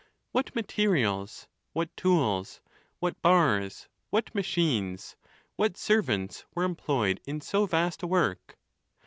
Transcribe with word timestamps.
What 0.31 0.55
materials, 0.55 1.47
what 1.73 1.95
tools, 1.95 2.59
what 2.97 3.21
bars, 3.21 3.87
what 4.09 4.33
machines, 4.33 5.15
what 5.57 5.77
ser 5.77 6.01
vants, 6.01 6.43
were 6.55 6.63
employed 6.63 7.21
in 7.27 7.39
so 7.39 7.67
vast 7.67 8.01
a 8.01 8.07
work? 8.07 8.57